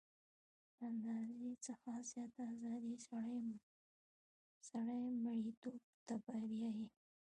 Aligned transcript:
له 0.77 0.83
اندازې 0.91 1.51
څخه 1.67 1.91
زیاته 2.11 2.41
ازادي 2.53 2.95
سړی 4.69 5.01
مرییتوب 5.23 5.79
ته 6.07 6.15
بیايي. 6.25 6.87